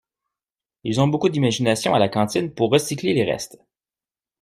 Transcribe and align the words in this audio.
Ils 0.83 0.99
ont 0.99 1.07
beaucoup 1.07 1.29
d'imagination 1.29 1.93
à 1.93 1.99
la 1.99 2.09
cantine 2.09 2.51
pour 2.51 2.71
recycler 2.71 3.13
les 3.13 3.23
restes. 3.23 3.59